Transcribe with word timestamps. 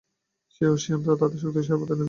সে 0.53 0.65
ঊশিয়ান, 0.67 0.99
তাদের 1.21 1.39
শক্তিশালী 1.39 1.59
ও 1.61 1.67
সেরা 1.67 1.79
প্রতিনিধি। 1.81 1.99